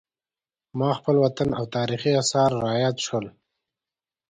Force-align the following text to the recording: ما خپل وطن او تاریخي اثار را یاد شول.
ما 0.79 0.89
خپل 0.97 1.15
وطن 1.23 1.49
او 1.57 1.63
تاریخي 1.75 2.11
اثار 2.21 2.51
را 2.63 2.71
یاد 2.83 2.97
شول. 3.05 3.25